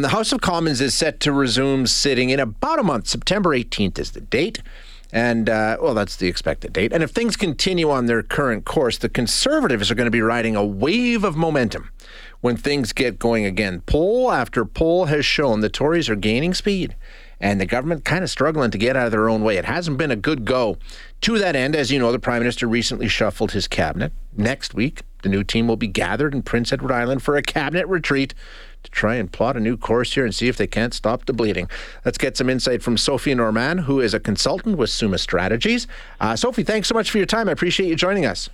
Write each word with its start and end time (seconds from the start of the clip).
The 0.00 0.10
House 0.10 0.30
of 0.30 0.40
Commons 0.40 0.80
is 0.80 0.94
set 0.94 1.18
to 1.18 1.32
resume 1.32 1.84
sitting 1.88 2.30
in 2.30 2.38
about 2.38 2.78
a 2.78 2.84
month. 2.84 3.08
September 3.08 3.50
18th 3.50 3.98
is 3.98 4.12
the 4.12 4.20
date. 4.20 4.62
And, 5.12 5.50
uh, 5.50 5.76
well, 5.82 5.92
that's 5.92 6.14
the 6.14 6.28
expected 6.28 6.72
date. 6.72 6.92
And 6.92 7.02
if 7.02 7.10
things 7.10 7.36
continue 7.36 7.90
on 7.90 8.06
their 8.06 8.22
current 8.22 8.64
course, 8.64 8.96
the 8.96 9.08
Conservatives 9.08 9.90
are 9.90 9.96
going 9.96 10.06
to 10.06 10.12
be 10.12 10.22
riding 10.22 10.54
a 10.54 10.64
wave 10.64 11.24
of 11.24 11.36
momentum 11.36 11.90
when 12.40 12.56
things 12.56 12.92
get 12.92 13.18
going 13.18 13.44
again. 13.44 13.80
Poll 13.86 14.30
after 14.30 14.64
poll 14.64 15.06
has 15.06 15.26
shown 15.26 15.62
the 15.62 15.68
Tories 15.68 16.08
are 16.08 16.14
gaining 16.14 16.54
speed 16.54 16.94
and 17.40 17.60
the 17.60 17.66
government 17.66 18.04
kind 18.04 18.24
of 18.24 18.30
struggling 18.30 18.70
to 18.70 18.78
get 18.78 18.96
out 18.96 19.06
of 19.06 19.12
their 19.12 19.28
own 19.28 19.42
way. 19.42 19.56
It 19.56 19.64
hasn't 19.64 19.98
been 19.98 20.10
a 20.10 20.16
good 20.16 20.44
go. 20.44 20.76
To 21.22 21.38
that 21.38 21.56
end, 21.56 21.74
as 21.74 21.90
you 21.90 21.98
know, 21.98 22.12
the 22.12 22.18
Prime 22.18 22.40
Minister 22.40 22.66
recently 22.66 23.08
shuffled 23.08 23.52
his 23.52 23.68
cabinet. 23.68 24.12
Next 24.36 24.74
week, 24.74 25.02
the 25.22 25.28
new 25.28 25.42
team 25.42 25.66
will 25.66 25.76
be 25.76 25.88
gathered 25.88 26.34
in 26.34 26.42
Prince 26.42 26.72
Edward 26.72 26.92
Island 26.92 27.22
for 27.22 27.36
a 27.36 27.42
cabinet 27.42 27.86
retreat 27.88 28.34
to 28.84 28.90
try 28.90 29.16
and 29.16 29.32
plot 29.32 29.56
a 29.56 29.60
new 29.60 29.76
course 29.76 30.14
here 30.14 30.24
and 30.24 30.34
see 30.34 30.48
if 30.48 30.56
they 30.56 30.66
can't 30.66 30.94
stop 30.94 31.24
the 31.24 31.32
bleeding. 31.32 31.68
Let's 32.04 32.18
get 32.18 32.36
some 32.36 32.48
insight 32.48 32.82
from 32.82 32.96
Sophie 32.96 33.34
Normand, 33.34 33.80
who 33.80 34.00
is 34.00 34.14
a 34.14 34.20
consultant 34.20 34.78
with 34.78 34.90
Summa 34.90 35.18
Strategies. 35.18 35.88
Uh, 36.20 36.36
Sophie, 36.36 36.62
thanks 36.62 36.88
so 36.88 36.94
much 36.94 37.10
for 37.10 37.18
your 37.18 37.26
time. 37.26 37.48
I 37.48 37.52
appreciate 37.52 37.88
you 37.88 37.96
joining 37.96 38.26
us. 38.26 38.48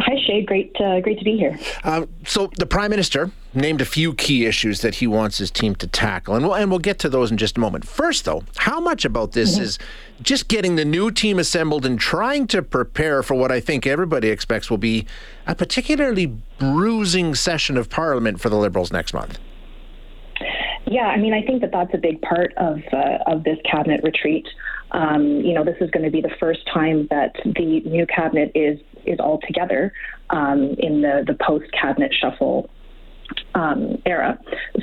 Hi, 0.00 0.14
Shay. 0.26 0.44
Great, 0.44 0.74
uh, 0.80 1.00
great 1.00 1.18
to 1.18 1.24
be 1.24 1.36
here. 1.36 1.58
Uh, 1.82 2.06
so 2.24 2.50
the 2.56 2.66
prime 2.66 2.90
minister 2.90 3.32
named 3.52 3.80
a 3.80 3.84
few 3.84 4.14
key 4.14 4.46
issues 4.46 4.80
that 4.82 4.96
he 4.96 5.06
wants 5.08 5.38
his 5.38 5.50
team 5.50 5.74
to 5.76 5.88
tackle, 5.88 6.36
and 6.36 6.44
we'll, 6.44 6.54
and 6.54 6.70
we'll 6.70 6.78
get 6.78 7.00
to 7.00 7.08
those 7.08 7.32
in 7.32 7.36
just 7.36 7.56
a 7.56 7.60
moment. 7.60 7.86
First, 7.86 8.24
though, 8.24 8.44
how 8.58 8.78
much 8.78 9.04
about 9.04 9.32
this 9.32 9.54
mm-hmm. 9.54 9.64
is 9.64 9.78
just 10.22 10.46
getting 10.46 10.76
the 10.76 10.84
new 10.84 11.10
team 11.10 11.38
assembled 11.38 11.84
and 11.84 11.98
trying 11.98 12.46
to 12.48 12.62
prepare 12.62 13.24
for 13.24 13.34
what 13.34 13.50
I 13.50 13.58
think 13.58 13.86
everybody 13.86 14.28
expects 14.28 14.70
will 14.70 14.78
be 14.78 15.04
a 15.46 15.54
particularly 15.54 16.26
bruising 16.58 17.34
session 17.34 17.76
of 17.76 17.90
Parliament 17.90 18.40
for 18.40 18.48
the 18.48 18.56
Liberals 18.56 18.92
next 18.92 19.12
month? 19.12 19.38
Yeah, 20.86 21.06
I 21.06 21.18
mean, 21.18 21.34
I 21.34 21.42
think 21.42 21.60
that 21.62 21.72
that's 21.72 21.92
a 21.92 21.98
big 21.98 22.22
part 22.22 22.54
of 22.56 22.80
uh, 22.92 23.18
of 23.26 23.44
this 23.44 23.58
cabinet 23.70 24.02
retreat. 24.02 24.46
Um, 24.90 25.42
you 25.42 25.52
know, 25.52 25.64
this 25.64 25.76
is 25.80 25.90
going 25.90 26.04
to 26.04 26.10
be 26.10 26.22
the 26.22 26.34
first 26.40 26.60
time 26.72 27.06
that 27.10 27.34
the 27.44 27.80
new 27.80 28.06
cabinet 28.06 28.52
is 28.54 28.78
is 29.08 29.18
all 29.20 29.40
together 29.46 29.92
um, 30.30 30.74
in 30.78 31.02
the 31.02 31.24
the 31.26 31.34
post 31.34 31.70
cabinet 31.72 32.12
shuffle 32.18 32.70
um, 33.54 34.00
era. 34.06 34.38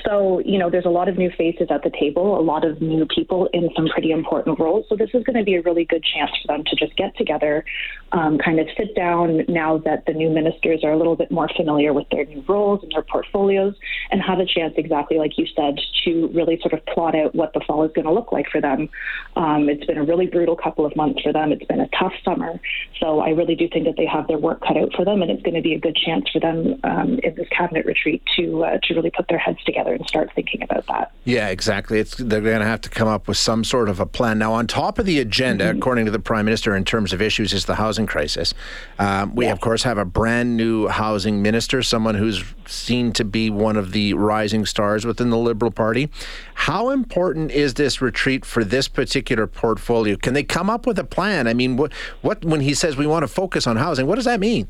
So, 0.06 0.40
you 0.46 0.58
know, 0.58 0.70
there's 0.70 0.86
a 0.86 0.90
lot 0.90 1.08
of 1.08 1.18
new 1.18 1.32
faces 1.38 1.68
at 1.70 1.84
the 1.84 1.90
table, 1.90 2.40
a 2.40 2.42
lot 2.42 2.66
of 2.66 2.82
new 2.82 3.06
people 3.06 3.50
in 3.54 3.70
some 3.76 3.88
pretty 3.88 4.12
important 4.12 4.60
roles. 4.60 4.86
So, 4.90 4.96
this 4.96 5.10
is 5.14 5.24
going 5.24 5.38
to 5.38 5.44
be 5.44 5.56
a 5.56 5.62
really 5.62 5.86
good 5.86 6.04
chance 6.04 6.32
for 6.42 6.54
them 6.54 6.64
to 6.66 6.76
just 6.76 6.96
get 6.98 7.16
together, 7.18 7.64
um, 8.12 8.38
kind 8.38 8.60
of 8.60 8.68
sit 8.78 8.96
down 8.96 9.46
now 9.48 9.78
that 9.80 10.06
the 10.06 10.14
new 10.14 10.30
ministers 10.30 10.84
are 10.84 10.92
a 10.92 10.98
little 10.98 11.16
bit 11.16 11.32
more 11.32 11.50
familiar 11.56 11.94
with 11.94 12.08
their 12.12 12.26
new 12.26 12.44
roles 12.48 12.84
and 12.84 12.92
their 12.92 13.04
portfolios, 13.04 13.76
and 14.12 14.22
have 14.22 14.40
a 14.40 14.46
chance, 14.46 14.74
exactly 14.78 15.18
like 15.18 15.38
you 15.38 15.46
said, 15.56 15.76
to 16.04 16.28
really 16.34 16.60
sort 16.62 16.74
of 16.74 16.86
plot 16.88 17.16
out 17.16 17.34
what 17.36 17.54
the 17.54 17.62
fall 17.66 17.84
is 17.84 17.92
going 17.94 18.06
to 18.06 18.14
look 18.14 18.32
like 18.32 18.48
for 18.52 18.62
them. 18.62 18.90
Um, 19.36 19.70
it's 19.70 19.86
been 19.86 19.98
a 19.98 20.04
really 20.04 20.28
brutal 20.28 20.56
couple 20.56 20.86
of 20.86 20.96
months 20.96 21.22
for 21.22 21.32
them. 21.32 21.52
It's 21.52 21.66
been 21.66 21.82
a 21.82 21.90
tough 21.98 22.14
summer. 22.24 22.60
So, 23.00 23.20
I 23.20 23.30
really 23.30 23.56
do 23.56 23.68
think 23.70 23.86
that 23.86 23.96
they 23.98 24.06
have 24.06 24.28
their 24.28 24.38
work 24.38 24.62
cut 24.62 24.78
out 24.78 24.94
for 24.96 25.06
them, 25.06 25.22
and 25.22 25.32
it's 25.32 25.44
going 25.44 25.56
to 25.56 25.62
be 25.62 25.74
a 25.74 25.80
good 25.80 25.96
chance 25.96 26.26
for 26.32 26.40
them 26.40 26.80
um, 26.84 27.20
in 27.24 27.36
this 27.36 27.48
cabinet 27.50 27.86
retreat 27.86 28.22
to 28.38 28.65
uh, 28.66 28.80
to 28.84 28.94
really 28.96 29.12
put 29.12 29.28
their 29.28 29.38
heads 29.38 29.64
together 29.64 29.94
and 29.94 30.06
start 30.08 30.32
thinking 30.34 30.64
about 30.64 30.86
that. 30.88 31.12
Yeah, 31.24 31.50
exactly. 31.50 32.00
It's 32.00 32.16
they're 32.16 32.42
going 32.42 32.60
to 32.60 32.66
have 32.66 32.82
to 32.82 32.90
come 32.90 33.08
up 33.08 33.28
with 33.28 33.38
some 33.38 33.64
sort 33.64 33.90
of 33.90 34.00
a 34.00 34.06
plan. 34.06 34.40
Now, 34.40 34.54
on 34.54 34.68
top 34.68 35.00
of 35.00 35.06
the 35.06 35.20
agenda, 35.20 35.66
mm-hmm. 35.66 35.78
according 35.78 36.06
to 36.06 36.12
the 36.12 36.20
prime 36.20 36.46
minister, 36.46 36.76
in 36.76 36.84
terms 36.84 37.14
of 37.14 37.22
issues, 37.22 37.54
is 37.54 37.66
the 37.66 37.76
housing 37.76 38.06
crisis. 38.06 38.54
Um, 39.00 39.36
we, 39.36 39.46
yes. 39.46 39.54
of 39.54 39.62
course, 39.62 39.84
have 39.84 39.98
a 39.98 40.06
brand 40.06 40.58
new 40.58 40.88
housing 40.88 41.42
minister, 41.42 41.84
someone 41.84 42.16
who's 42.16 42.44
seen 42.66 43.12
to 43.14 43.24
be 43.24 43.50
one 43.50 43.78
of 43.78 43.92
the 43.92 44.14
rising 44.14 44.66
stars 44.66 45.06
within 45.06 45.30
the 45.30 45.38
Liberal 45.38 45.72
Party. 45.72 46.10
How 46.56 46.90
important 46.90 47.52
is 47.52 47.76
this 47.76 48.02
retreat 48.02 48.46
for 48.46 48.64
this 48.64 48.88
particular 48.88 49.48
portfolio? 49.48 50.16
Can 50.16 50.34
they 50.34 50.44
come 50.44 50.70
up 50.70 50.88
with 50.88 50.98
a 50.98 51.04
plan? 51.04 51.48
I 51.48 51.54
mean, 51.54 51.78
what, 51.78 51.94
what 52.22 52.44
when 52.44 52.62
he 52.62 52.74
says 52.74 52.98
we 52.98 53.08
want 53.08 53.24
to 53.24 53.28
focus 53.28 53.68
on 53.68 53.78
housing, 53.78 54.08
what 54.08 54.16
does 54.16 54.26
that 54.26 54.40
mean? 54.40 54.68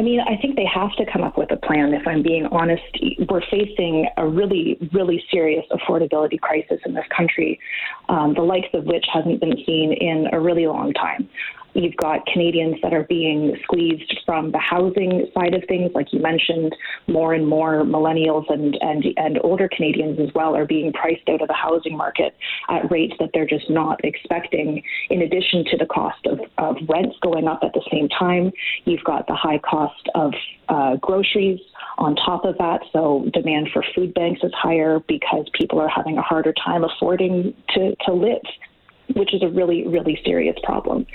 I 0.00 0.02
mean, 0.02 0.18
I 0.18 0.40
think 0.40 0.56
they 0.56 0.64
have 0.64 0.96
to 0.96 1.04
come 1.12 1.22
up 1.22 1.36
with 1.36 1.52
a 1.52 1.58
plan. 1.58 1.92
If 1.92 2.06
I'm 2.06 2.22
being 2.22 2.46
honest, 2.46 2.82
we're 3.28 3.42
facing 3.50 4.08
a 4.16 4.26
really, 4.26 4.78
really 4.94 5.22
serious 5.30 5.66
affordability 5.70 6.40
crisis 6.40 6.80
in 6.86 6.94
this 6.94 7.04
country, 7.14 7.60
um, 8.08 8.32
the 8.32 8.40
likes 8.40 8.68
of 8.72 8.84
which 8.84 9.04
hasn't 9.12 9.40
been 9.40 9.62
seen 9.66 9.92
in 9.92 10.26
a 10.32 10.40
really 10.40 10.66
long 10.66 10.94
time. 10.94 11.28
You've 11.74 11.96
got 11.96 12.26
Canadians 12.26 12.76
that 12.82 12.92
are 12.92 13.04
being 13.04 13.56
squeezed 13.62 14.20
from 14.26 14.50
the 14.52 14.58
housing 14.58 15.26
side 15.34 15.54
of 15.54 15.62
things, 15.68 15.92
like 15.94 16.12
you 16.12 16.20
mentioned. 16.20 16.74
More 17.06 17.34
and 17.34 17.46
more 17.46 17.84
millennials 17.84 18.50
and 18.52 18.76
and 18.80 19.04
and 19.16 19.38
older 19.42 19.68
Canadians 19.68 20.18
as 20.18 20.28
well 20.34 20.56
are 20.56 20.66
being 20.66 20.92
priced 20.92 21.28
out 21.28 21.42
of 21.42 21.48
the 21.48 21.54
housing 21.54 21.96
market 21.96 22.36
at 22.68 22.90
rates 22.90 23.14
that 23.20 23.30
they're 23.34 23.46
just 23.46 23.70
not 23.70 24.04
expecting. 24.04 24.82
In 25.10 25.22
addition 25.22 25.64
to 25.70 25.76
the 25.76 25.86
cost 25.86 26.26
of, 26.26 26.40
of 26.58 26.76
rents 26.88 27.16
going 27.22 27.46
up 27.46 27.60
at 27.62 27.72
the 27.72 27.82
same 27.90 28.08
time, 28.08 28.52
you've 28.84 29.04
got 29.04 29.26
the 29.26 29.34
high 29.34 29.58
cost 29.58 30.08
of 30.14 30.32
uh, 30.68 30.96
groceries 30.96 31.60
on 31.98 32.16
top 32.16 32.44
of 32.44 32.56
that. 32.58 32.80
So 32.92 33.28
demand 33.32 33.68
for 33.72 33.84
food 33.94 34.14
banks 34.14 34.40
is 34.42 34.52
higher 34.54 35.00
because 35.06 35.46
people 35.54 35.78
are 35.80 35.88
having 35.88 36.18
a 36.18 36.22
harder 36.22 36.54
time 36.64 36.84
affording 36.84 37.54
to, 37.74 37.94
to 38.06 38.12
live 38.12 38.42
which 39.14 39.34
is 39.34 39.42
a 39.42 39.48
really, 39.48 39.86
really 39.86 40.20
serious 40.24 40.56
problem. 40.62 41.06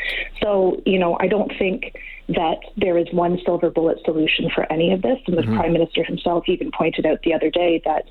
So, 0.41 0.81
you 0.85 1.00
know, 1.00 1.17
I 1.19 1.28
don't 1.28 1.51
think 1.57 1.95
that 2.27 2.57
there 2.77 2.97
is 2.97 3.07
one 3.11 3.39
silver 3.45 3.69
bullet 3.69 3.99
solution 4.03 4.49
for 4.53 4.71
any 4.71 4.91
of 4.91 5.01
this. 5.01 5.19
And 5.27 5.37
the 5.37 5.43
mm-hmm. 5.43 5.57
Prime 5.57 5.73
Minister 5.73 6.03
himself 6.03 6.45
even 6.47 6.71
pointed 6.71 7.05
out 7.05 7.19
the 7.23 7.33
other 7.33 7.49
day 7.49 7.81
that 7.85 8.05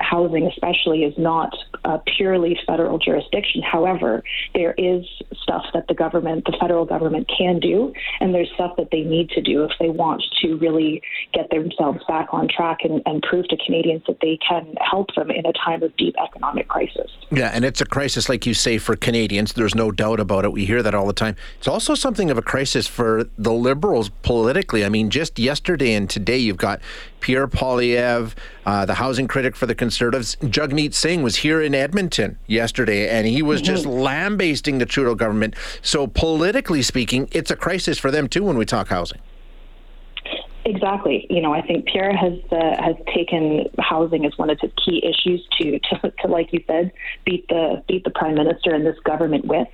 housing, 0.00 0.46
especially, 0.46 1.04
is 1.04 1.14
not 1.16 1.54
a 1.84 1.98
purely 2.16 2.58
federal 2.66 2.98
jurisdiction. 2.98 3.62
However, 3.62 4.22
there 4.54 4.74
is 4.76 5.04
stuff 5.42 5.64
that 5.72 5.86
the 5.88 5.94
government, 5.94 6.44
the 6.46 6.56
federal 6.60 6.84
government, 6.84 7.30
can 7.36 7.60
do, 7.60 7.92
and 8.20 8.34
there's 8.34 8.50
stuff 8.54 8.76
that 8.76 8.88
they 8.90 9.02
need 9.02 9.30
to 9.30 9.40
do 9.40 9.64
if 9.64 9.72
they 9.78 9.88
want 9.88 10.22
to 10.40 10.56
really 10.56 11.02
get 11.32 11.50
themselves 11.50 12.00
back 12.08 12.28
on 12.32 12.48
track 12.48 12.78
and, 12.82 13.02
and 13.06 13.22
prove 13.22 13.46
to 13.48 13.56
Canadians 13.64 14.02
that 14.06 14.18
they 14.20 14.38
can 14.46 14.74
help 14.80 15.14
them 15.14 15.30
in 15.30 15.46
a 15.46 15.52
time 15.52 15.82
of 15.82 15.96
deep 15.96 16.14
economic 16.22 16.68
crisis. 16.68 17.10
Yeah, 17.30 17.50
and 17.52 17.64
it's 17.64 17.80
a 17.80 17.86
crisis, 17.86 18.28
like 18.28 18.46
you 18.46 18.54
say, 18.54 18.78
for 18.78 18.96
Canadians. 18.96 19.52
There's 19.52 19.74
no 19.74 19.90
doubt 19.92 20.18
about 20.18 20.44
it. 20.44 20.52
We 20.52 20.64
hear 20.64 20.82
that 20.82 20.94
all 20.94 21.06
the 21.06 21.12
time. 21.12 21.36
It's 21.58 21.68
also 21.68 21.94
something 21.94 22.30
of 22.30 22.38
a 22.38 22.42
crisis 22.42 22.86
for 22.86 23.24
the 23.38 23.52
liberals 23.60 24.10
politically. 24.22 24.84
I 24.84 24.88
mean, 24.88 25.10
just 25.10 25.38
yesterday 25.38 25.94
and 25.94 26.08
today, 26.08 26.38
you've 26.38 26.56
got 26.56 26.80
Pierre 27.20 27.46
Poilievre, 27.46 28.34
uh, 28.66 28.86
the 28.86 28.94
housing 28.94 29.28
critic 29.28 29.54
for 29.56 29.66
the 29.66 29.74
Conservatives. 29.74 30.36
Jagmeet 30.36 30.94
Singh 30.94 31.22
was 31.22 31.36
here 31.36 31.60
in 31.60 31.74
Edmonton 31.74 32.38
yesterday, 32.46 33.08
and 33.08 33.26
he 33.26 33.42
was 33.42 33.60
just 33.60 33.84
mm-hmm. 33.84 34.00
lambasting 34.00 34.78
the 34.78 34.86
Trudeau 34.86 35.14
government. 35.14 35.54
So, 35.82 36.06
politically 36.06 36.82
speaking, 36.82 37.28
it's 37.32 37.50
a 37.50 37.56
crisis 37.56 37.98
for 37.98 38.10
them 38.10 38.28
too 38.28 38.44
when 38.44 38.56
we 38.56 38.64
talk 38.64 38.88
housing. 38.88 39.20
Exactly. 40.64 41.26
You 41.30 41.40
know, 41.40 41.52
I 41.52 41.62
think 41.62 41.86
Pierre 41.86 42.14
has 42.14 42.38
uh, 42.52 42.82
has 42.82 42.94
taken 43.14 43.64
housing 43.78 44.26
as 44.26 44.36
one 44.36 44.50
of 44.50 44.58
his 44.60 44.70
key 44.84 45.02
issues 45.04 45.46
to, 45.58 45.78
to, 45.78 46.12
to, 46.22 46.28
like 46.28 46.52
you 46.52 46.62
said, 46.66 46.92
beat 47.24 47.48
the 47.48 47.82
beat 47.88 48.04
the 48.04 48.10
prime 48.10 48.34
minister 48.34 48.74
and 48.74 48.86
this 48.86 48.98
government 49.04 49.46
with. 49.46 49.68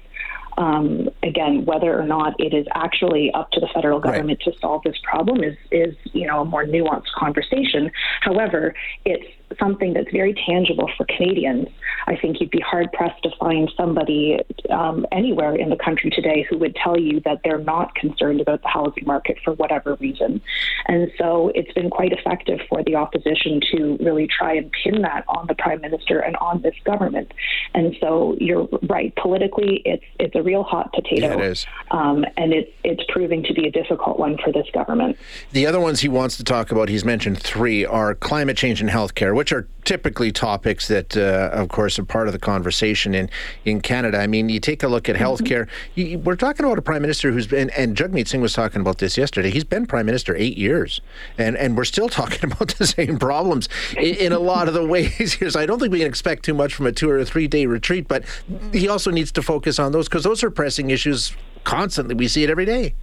Um, 0.59 1.11
again, 1.23 1.65
whether 1.67 1.99
or 1.99 2.07
not 2.07 2.35
it 2.39 2.55
is 2.55 2.67
actually 2.75 3.31
up 3.33 3.51
to 3.53 3.61
the 3.61 3.69
federal 3.75 4.01
government 4.01 4.41
right. 4.47 4.55
to 4.55 4.59
solve 4.59 4.83
this 4.85 4.97
problem 5.03 5.45
is, 5.45 5.57
is, 5.71 5.95
you 6.13 6.27
know, 6.27 6.41
a 6.41 6.45
more 6.45 6.65
nuanced 6.65 7.13
conversation. 7.15 7.91
However, 8.23 8.75
it's 9.05 9.27
something 9.59 9.93
that's 9.95 10.11
very 10.13 10.35
tangible 10.47 10.91
for 10.97 11.07
Canadians. 11.07 11.69
I 12.07 12.17
think 12.17 12.41
you'd 12.41 12.51
be 12.51 12.61
hard 12.61 12.93
pressed 12.93 13.23
to 13.23 13.31
find 13.39 13.71
somebody 13.77 14.39
um, 14.71 15.07
anywhere 15.13 15.55
in 15.57 15.71
the 15.71 15.77
country 15.77 16.11
today 16.11 16.47
who 16.49 16.59
would 16.59 16.77
tell 16.77 16.99
you 16.99 17.21
that 17.25 17.41
they're 17.45 17.59
not 17.59 17.95
concerned 17.95 18.41
about 18.41 18.63
the 18.63 18.69
housing 18.69 19.05
market 19.07 19.39
for 19.45 19.53
whatever 19.55 19.95
reason. 19.97 20.41
And 20.87 21.11
so 21.19 21.51
it's 21.55 21.73
been 21.73 21.91
quite 21.91 22.13
effective 22.13 22.61
for 22.69 22.83
the 22.85 22.97
opposition 22.97 23.61
to 23.73 23.99
really 24.01 24.27
try 24.27 24.55
and 24.55 24.71
pin 24.73 25.03
that 25.03 25.25
on 25.29 25.47
the 25.47 25.55
prime 25.55 25.81
minister 25.81 26.21
and 26.21 26.37
on 26.37 26.63
this 26.63 26.75
government. 26.85 27.33
And 27.75 27.97
so 28.01 28.37
you're 28.41 28.69
right. 28.89 29.15
Politically, 29.17 29.83
it's 29.85 30.05
it's 30.19 30.35
a 30.35 30.43
real 30.43 30.63
hot 30.63 30.93
potato. 30.93 31.29
Yeah, 31.29 31.35
it 31.35 31.41
is. 31.41 31.67
Um, 31.91 32.25
and 32.37 32.53
it's 32.53 32.71
it's 32.85 33.03
proving 33.09 33.43
to 33.45 33.55
be 33.55 33.67
a 33.67 33.71
difficult 33.71 34.19
one 34.19 34.39
for 34.43 34.53
this 34.53 34.67
government. 34.73 35.17
The 35.53 35.67
other 35.67 35.81
ones 35.81 36.01
he 36.01 36.09
wants 36.09 36.37
to 36.37 36.45
talk 36.45 36.71
about, 36.71 36.89
he's 36.89 37.05
mentioned 37.05 37.43
three, 37.43 37.85
are 37.85 38.15
climate 38.15 38.57
change 38.57 38.81
and 38.81 38.91
healthcare 38.91 39.36
which 39.37 39.53
are 39.53 39.69
typically 39.85 40.33
topics 40.33 40.89
that, 40.89 41.15
uh, 41.15 41.51
of 41.53 41.69
course, 41.69 41.99
are 41.99 42.05
part 42.07 42.27
of 42.27 42.33
the 42.33 42.39
conversation 42.39 43.15
in, 43.15 43.29
in 43.67 43.83
Canada. 43.83 44.17
I 44.19 44.27
mean, 44.27 44.49
you 44.49 44.59
take 44.59 44.83
a 44.83 44.89
look 44.89 45.11
at 45.11 45.17
mm-hmm. 45.17 45.25
healthcare. 45.27 45.69
You, 45.95 46.19
we're 46.21 46.37
talking 46.37 46.65
about 46.65 46.79
a 46.79 46.83
prime 46.83 47.03
minister 47.03 47.31
who's 47.31 47.47
been, 47.47 47.69
and 47.77 47.95
Jagmeet 47.95 48.29
Singh 48.29 48.41
was 48.41 48.55
talking 48.55 48.81
about 48.81 48.97
this 48.97 49.19
yesterday. 49.19 49.51
He's 49.51 49.63
been 49.63 49.85
prime 49.85 50.07
minister 50.07 50.35
eight 50.35 50.57
years, 50.57 51.03
and 51.37 51.55
and 51.55 51.77
we're 51.77 51.85
still 51.85 52.09
talking 52.21 52.51
about 52.51 52.77
the 52.79 52.87
same 52.87 53.19
problems 53.19 53.69
in, 53.99 54.15
in 54.15 54.33
a 54.33 54.39
lot 54.39 54.69
of 54.69 54.75
the 54.75 54.87
ways 54.87 55.35
here. 55.35 55.51
So 55.51 55.61
I 55.61 55.67
don't 55.67 55.81
think 55.81 55.93
we 55.93 55.99
can 55.99 56.09
expect 56.09 56.43
too 56.43 56.55
much 56.55 56.75
from 56.75 56.87
a 56.87 56.93
two 56.93 57.11
or 57.11 57.23
three 57.23 57.47
day 57.47 57.67
retreat, 57.67 58.09
but 58.09 58.25
he 58.73 58.89
also 58.89 59.11
needs 59.11 59.33
to 59.33 59.43
focus 59.43 59.79
on 59.79 59.93
those 59.93 60.09
because 60.09 60.25
those 60.25 60.43
are 60.43 60.51
pressing 60.51 60.89
issues 60.89 61.37
constantly. 61.63 62.15
We 62.15 62.29
see 62.29 62.43
it 62.43 62.49
every 62.49 62.65
day. 62.65 62.95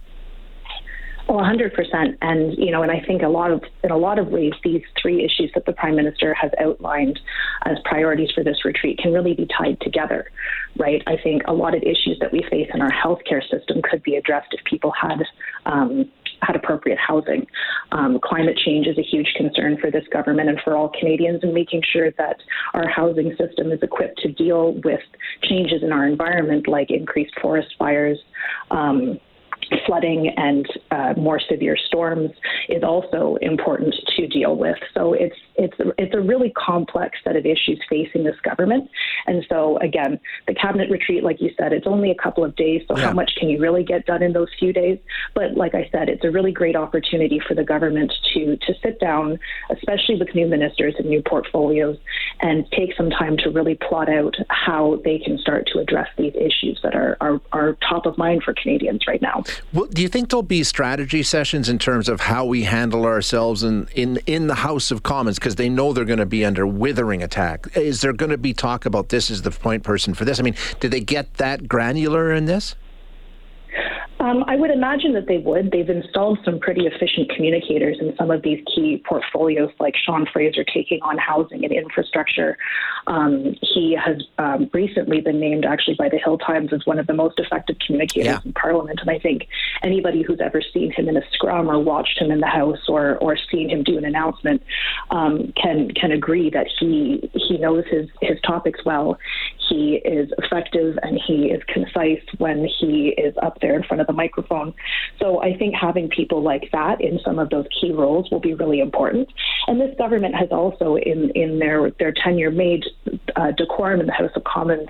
Oh, 1.26 1.34
100%. 1.34 2.18
And, 2.20 2.54
you 2.58 2.70
know, 2.70 2.82
and 2.82 2.92
I 2.92 3.00
think 3.06 3.22
a 3.22 3.28
lot 3.28 3.50
of, 3.50 3.62
in 3.82 3.90
a 3.90 3.96
lot 3.96 4.18
of 4.18 4.28
ways, 4.28 4.52
these 4.62 4.82
three 5.00 5.24
issues 5.24 5.50
that 5.54 5.64
the 5.64 5.72
Prime 5.72 5.96
Minister 5.96 6.34
has 6.34 6.50
outlined 6.60 7.18
as 7.64 7.78
priorities 7.86 8.30
for 8.34 8.44
this 8.44 8.62
retreat 8.64 8.98
can 8.98 9.12
really 9.12 9.32
be 9.32 9.46
tied 9.56 9.80
together, 9.80 10.26
right? 10.78 11.02
I 11.06 11.16
think 11.22 11.42
a 11.46 11.52
lot 11.54 11.74
of 11.74 11.82
issues 11.82 12.18
that 12.20 12.30
we 12.30 12.44
face 12.50 12.68
in 12.74 12.82
our 12.82 12.90
healthcare 12.90 13.42
system 13.50 13.80
could 13.82 14.02
be 14.02 14.16
addressed 14.16 14.48
if 14.52 14.62
people 14.64 14.92
had, 15.00 15.22
um, 15.64 16.10
had 16.42 16.56
appropriate 16.56 16.98
housing. 16.98 17.46
Um, 17.92 18.20
climate 18.22 18.58
change 18.62 18.86
is 18.86 18.98
a 18.98 19.02
huge 19.02 19.32
concern 19.34 19.78
for 19.80 19.90
this 19.90 20.04
government 20.12 20.50
and 20.50 20.60
for 20.62 20.76
all 20.76 20.90
Canadians, 20.90 21.40
and 21.42 21.54
making 21.54 21.82
sure 21.90 22.10
that 22.18 22.36
our 22.74 22.86
housing 22.86 23.34
system 23.38 23.72
is 23.72 23.82
equipped 23.82 24.18
to 24.18 24.32
deal 24.32 24.74
with 24.84 25.00
changes 25.42 25.82
in 25.82 25.90
our 25.90 26.06
environment, 26.06 26.68
like 26.68 26.90
increased 26.90 27.32
forest 27.40 27.74
fires. 27.78 28.18
Um, 28.70 29.18
flooding 29.86 30.32
and 30.36 30.66
uh, 30.90 31.14
more 31.16 31.40
severe 31.40 31.76
storms 31.76 32.30
is 32.68 32.82
also 32.82 33.36
important 33.40 33.94
to 34.16 34.26
deal 34.26 34.56
with. 34.56 34.76
So 34.94 35.12
it's 35.12 35.36
it's 35.56 35.76
it's 35.98 36.14
a 36.14 36.20
really 36.20 36.50
complex 36.50 37.18
set 37.22 37.36
of 37.36 37.46
issues 37.46 37.80
facing 37.88 38.24
this 38.24 38.36
government. 38.42 38.90
And 39.26 39.44
so 39.48 39.78
again, 39.78 40.18
the 40.46 40.54
cabinet 40.54 40.90
retreat, 40.90 41.22
like 41.22 41.40
you 41.40 41.50
said, 41.58 41.72
it's 41.72 41.86
only 41.86 42.10
a 42.10 42.14
couple 42.14 42.44
of 42.44 42.56
days. 42.56 42.82
So 42.88 42.96
yeah. 42.96 43.06
how 43.06 43.12
much 43.12 43.32
can 43.38 43.48
you 43.48 43.60
really 43.60 43.84
get 43.84 44.06
done 44.06 44.22
in 44.22 44.32
those 44.32 44.48
few 44.58 44.72
days? 44.72 44.98
But 45.34 45.54
like 45.54 45.74
I 45.74 45.88
said, 45.92 46.08
it's 46.08 46.24
a 46.24 46.30
really 46.30 46.52
great 46.52 46.76
opportunity 46.76 47.40
for 47.46 47.54
the 47.54 47.64
government 47.64 48.12
to 48.34 48.56
to 48.56 48.74
sit 48.82 49.00
down, 49.00 49.38
especially 49.70 50.16
with 50.16 50.34
new 50.34 50.46
ministers 50.46 50.94
and 50.98 51.08
new 51.08 51.22
portfolios, 51.22 51.98
and 52.40 52.66
take 52.72 52.94
some 52.96 53.10
time 53.10 53.36
to 53.38 53.50
really 53.50 53.76
plot 53.76 54.08
out 54.08 54.34
how 54.48 55.00
they 55.04 55.18
can 55.18 55.38
start 55.38 55.66
to 55.72 55.78
address 55.78 56.08
these 56.16 56.34
issues 56.34 56.80
that 56.82 56.94
are 56.94 57.16
are, 57.20 57.40
are 57.52 57.76
top 57.88 58.06
of 58.06 58.18
mind 58.18 58.42
for 58.42 58.54
Canadians 58.54 59.06
right 59.06 59.22
now. 59.22 59.42
Well, 59.72 59.86
do 59.86 60.02
you 60.02 60.08
think 60.08 60.30
there'll 60.30 60.42
be 60.42 60.64
strategy 60.64 61.22
sessions 61.22 61.68
in 61.68 61.78
terms 61.78 62.08
of 62.08 62.20
how 62.20 62.44
we 62.44 62.64
handle 62.64 63.04
ourselves 63.04 63.62
in 63.62 63.88
in, 63.94 64.18
in 64.26 64.46
the 64.46 64.56
House 64.56 64.90
of 64.90 65.02
Commons? 65.02 65.38
because 65.38 65.56
they 65.56 65.68
know 65.68 65.92
they're 65.92 66.04
going 66.04 66.18
to 66.18 66.26
be 66.26 66.44
under 66.44 66.66
withering 66.66 67.22
attack. 67.22 67.66
Is 67.76 68.00
there 68.00 68.12
going 68.12 68.30
to 68.30 68.38
be 68.38 68.54
talk 68.54 68.86
about 68.86 69.10
this 69.10 69.30
as 69.30 69.42
the 69.42 69.50
point 69.50 69.82
person 69.82 70.14
for 70.14 70.24
this? 70.24 70.40
I 70.40 70.42
mean, 70.42 70.56
did 70.80 70.90
they 70.90 71.00
get 71.00 71.34
that 71.34 71.68
granular 71.68 72.32
in 72.32 72.46
this? 72.46 72.74
Um, 74.24 74.42
I 74.46 74.56
would 74.56 74.70
imagine 74.70 75.12
that 75.12 75.26
they 75.26 75.36
would. 75.36 75.70
They've 75.70 75.90
installed 75.90 76.38
some 76.46 76.58
pretty 76.58 76.86
efficient 76.86 77.28
communicators 77.28 77.98
in 78.00 78.16
some 78.16 78.30
of 78.30 78.40
these 78.40 78.64
key 78.74 79.02
portfolios, 79.06 79.70
like 79.78 79.94
Sean 80.02 80.24
Fraser 80.32 80.64
taking 80.64 81.02
on 81.02 81.18
housing 81.18 81.62
and 81.62 81.70
infrastructure. 81.70 82.56
Um, 83.06 83.54
he 83.60 83.94
has 84.02 84.22
um, 84.38 84.70
recently 84.72 85.20
been 85.20 85.38
named, 85.38 85.66
actually, 85.66 85.96
by 85.96 86.08
the 86.08 86.16
Hill 86.16 86.38
Times 86.38 86.72
as 86.72 86.86
one 86.86 86.98
of 86.98 87.06
the 87.06 87.12
most 87.12 87.38
effective 87.38 87.76
communicators 87.86 88.24
yeah. 88.24 88.40
in 88.46 88.54
Parliament. 88.54 88.98
And 89.02 89.10
I 89.10 89.18
think 89.18 89.46
anybody 89.82 90.22
who's 90.22 90.40
ever 90.40 90.62
seen 90.72 90.90
him 90.90 91.06
in 91.06 91.18
a 91.18 91.22
scrum 91.34 91.68
or 91.68 91.78
watched 91.78 92.18
him 92.18 92.30
in 92.30 92.40
the 92.40 92.46
House 92.46 92.88
or 92.88 93.18
or 93.18 93.36
seen 93.52 93.68
him 93.68 93.82
do 93.82 93.98
an 93.98 94.06
announcement 94.06 94.62
um, 95.10 95.52
can 95.60 95.90
can 95.90 96.12
agree 96.12 96.48
that 96.48 96.66
he 96.80 97.30
he 97.34 97.58
knows 97.58 97.84
his 97.90 98.08
his 98.22 98.40
topics 98.40 98.82
well. 98.86 99.18
He 99.68 99.96
is 100.04 100.30
effective 100.38 100.98
and 101.02 101.18
he 101.26 101.46
is 101.46 101.62
concise 101.72 102.22
when 102.38 102.66
he 102.80 103.14
is 103.16 103.34
up 103.42 103.58
there 103.60 103.74
in 103.76 103.82
front 103.82 104.00
of 104.00 104.06
the 104.06 104.12
microphone. 104.12 104.74
So 105.18 105.42
I 105.42 105.56
think 105.56 105.74
having 105.74 106.08
people 106.08 106.42
like 106.42 106.70
that 106.72 107.00
in 107.00 107.18
some 107.24 107.38
of 107.38 107.50
those 107.50 107.66
key 107.80 107.92
roles 107.92 108.30
will 108.30 108.40
be 108.40 108.54
really 108.54 108.80
important. 108.80 109.28
And 109.66 109.80
this 109.80 109.94
government 109.96 110.34
has 110.34 110.48
also, 110.50 110.96
in, 110.96 111.30
in 111.30 111.58
their, 111.58 111.90
their 111.98 112.12
tenure, 112.12 112.50
made 112.50 112.84
uh, 113.36 113.52
decorum 113.52 114.00
in 114.00 114.06
the 114.06 114.12
House 114.12 114.32
of 114.36 114.44
Commons 114.44 114.88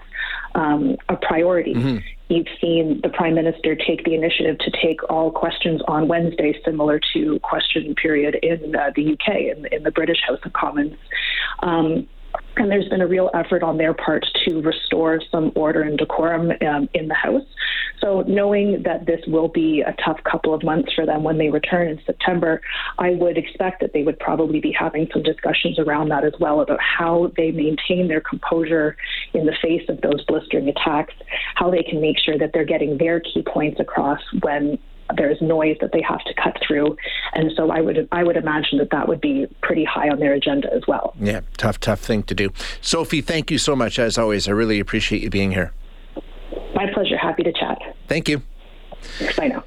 um, 0.55 0.97
a 1.09 1.17
priority. 1.17 1.75
Mm-hmm. 1.75 1.99
You've 2.29 2.47
seen 2.61 3.01
the 3.03 3.11
Prime 3.11 3.35
Minister 3.35 3.77
take 3.77 4.05
the 4.05 4.15
initiative 4.15 4.59
to 4.59 4.71
take 4.83 5.01
all 5.11 5.31
questions 5.31 5.83
on 5.87 6.09
Wednesday, 6.09 6.59
similar 6.65 7.01
to 7.13 7.39
question 7.41 7.95
period 7.95 8.37
in 8.43 8.75
uh, 8.75 8.91
the 8.97 9.13
UK, 9.13 9.57
in, 9.57 9.67
in, 9.71 9.83
the 9.83 9.91
British 9.91 10.19
House 10.27 10.39
of 10.45 10.53
Commons. 10.55 10.97
Um, 11.63 12.09
and 12.57 12.71
there's 12.71 12.89
been 12.89 13.01
a 13.01 13.07
real 13.07 13.31
effort 13.35 13.63
on 13.63 13.79
their 13.79 13.95
part 13.95 14.25
to 14.47 14.61
restore 14.61 15.21
some 15.31 15.53
order 15.55 15.83
and 15.83 15.99
decorum 15.99 16.53
um, 16.67 16.89
in 16.95 17.09
the 17.09 17.15
House. 17.15 17.43
So, 18.01 18.23
knowing 18.27 18.83
that 18.83 19.07
this 19.07 19.21
will 19.27 19.49
be 19.49 19.81
a 19.81 19.95
tough 20.05 20.21
couple 20.31 20.53
of 20.53 20.63
months 20.63 20.93
for 20.95 21.07
them 21.07 21.23
when 21.23 21.39
they 21.39 21.49
return 21.49 21.89
in 21.89 22.01
September, 22.05 22.61
I 22.99 23.11
would 23.11 23.39
expect 23.39 23.81
that 23.81 23.93
they 23.93 24.03
would 24.03 24.19
probably 24.19 24.61
be 24.61 24.73
having 24.73 25.09
some 25.13 25.23
discussions 25.23 25.79
around 25.79 26.11
that 26.11 26.25
as 26.25 26.35
well 26.39 26.61
about 26.61 26.81
how 26.81 27.33
they 27.37 27.51
maintain 27.51 28.09
their 28.09 28.21
composure 28.21 28.97
in 29.33 29.47
the 29.47 29.57
face 29.63 29.89
of 29.89 30.01
those 30.01 30.25
blistering 30.27 30.69
attacks, 30.69 31.15
how 31.55 31.71
they 31.71 31.83
can 31.83 32.01
make 32.01 32.19
sure 32.19 32.37
that 32.37 32.51
they're 32.53 32.65
getting 32.65 32.99
their 32.99 33.21
key 33.21 33.43
points 33.43 33.81
across 33.81 34.21
when 34.43 34.79
there's 35.17 35.41
noise 35.41 35.77
that 35.81 35.93
they 35.93 36.03
have 36.03 36.21
to 36.25 36.35
cut 36.35 36.57
through, 36.67 36.97
and 37.35 37.53
so 37.57 37.71
I 37.71 37.81
would 37.81 38.09
I 38.13 38.25
would 38.25 38.37
imagine 38.37 38.79
that 38.79 38.91
that 38.91 39.09
would 39.09 39.21
be 39.21 39.47
pretty 39.63 39.85
high 39.85 40.09
on 40.09 40.19
their 40.21 40.35
agenda 40.35 40.73
as 40.73 40.83
well. 40.87 41.15
Yeah, 41.21 41.41
tough, 41.57 41.81
tough 41.81 42.01
thing 42.01 42.23
to 42.25 42.35
do. 42.35 42.53
Sophie, 42.81 43.21
thank 43.21 43.51
you 43.51 43.59
so 43.59 43.77
much 43.77 43.99
as 43.99 44.19
always. 44.19 44.49
I 44.49 44.53
really 44.53 44.81
appreciate 44.81 45.23
you 45.23 45.31
being 45.31 45.53
here. 45.53 45.73
My 46.75 46.91
pleasure. 46.93 47.17
Happy 47.17 47.43
to 47.43 47.53
chat. 47.53 47.79
Thank 48.09 48.29
you. 48.29 48.43
Bye 49.37 49.49
now. 49.49 49.65